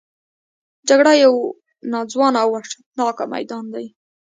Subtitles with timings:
[0.89, 1.33] جګړه یو
[1.91, 3.85] ناځوانه او وحشتناک میدان دی